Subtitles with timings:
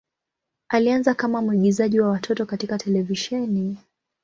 [0.69, 3.77] Alianza kama mwigizaji wa watoto katika televisheni.